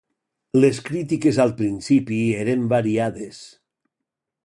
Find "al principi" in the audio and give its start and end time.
1.45-2.19